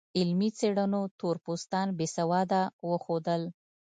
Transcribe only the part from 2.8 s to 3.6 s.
وښودل.